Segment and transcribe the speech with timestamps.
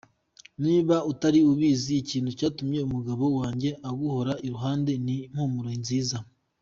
[0.63, 6.17] Niba utari ubizi ikintu cyatuma umugabo wawe aguhora iruhande n’impumuro nziza.